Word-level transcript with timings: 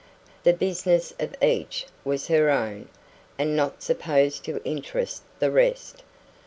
The 0.41 0.53
business 0.53 1.13
of 1.19 1.35
each 1.43 1.85
was 2.03 2.25
her 2.25 2.49
own, 2.49 2.89
and 3.37 3.55
not 3.55 3.83
supposed 3.83 4.43
to 4.45 4.59
interest 4.65 5.21
the 5.37 5.51
rest. 5.51 6.01